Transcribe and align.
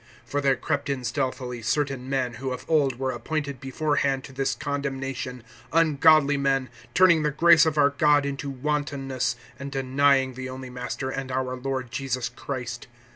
(4)For 0.27 0.41
there 0.41 0.55
crept 0.55 0.89
in 0.89 1.03
stealthily 1.03 1.61
certain 1.61 2.09
men, 2.09 2.33
who 2.41 2.49
of 2.49 2.65
old 2.67 2.97
were 2.97 3.11
appointed 3.11 3.59
beforehand 3.59 4.23
to 4.23 4.33
this 4.33 4.55
condemnation, 4.55 5.43
ungodly 5.71 6.37
men, 6.37 6.69
turning 6.95 7.21
the 7.21 7.29
grace 7.29 7.67
of 7.67 7.77
our 7.77 7.91
God 7.91 8.25
into 8.25 8.49
wantonness, 8.49 9.35
and 9.59 9.71
denying 9.71 10.33
the 10.33 10.49
only 10.49 10.71
Master, 10.71 11.11
and 11.11 11.31
our 11.31 11.55
Lord 11.55 11.91
Jesus 11.91 12.29
Christ. 12.29 12.87